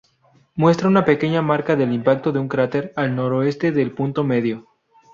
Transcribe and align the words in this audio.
Muestra 0.55 0.87
una 0.87 1.05
pequeña 1.05 1.43
marca 1.43 1.75
del 1.75 1.93
impacto 1.93 2.31
de 2.31 2.39
un 2.39 2.47
cráter 2.47 2.91
al 2.95 3.15
noroeste 3.15 3.71
del 3.71 3.93
punto 3.93 4.23
medio. 4.23 4.65